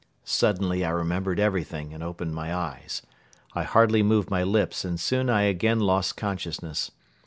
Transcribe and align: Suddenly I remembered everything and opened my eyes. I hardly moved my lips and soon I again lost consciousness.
Suddenly 0.25 0.83
I 0.83 0.89
remembered 0.89 1.39
everything 1.39 1.93
and 1.93 2.01
opened 2.01 2.33
my 2.33 2.51
eyes. 2.55 3.03
I 3.53 3.61
hardly 3.61 4.01
moved 4.01 4.31
my 4.31 4.41
lips 4.43 4.83
and 4.83 4.99
soon 4.99 5.29
I 5.29 5.43
again 5.43 5.79
lost 5.79 6.17
consciousness. 6.17 6.89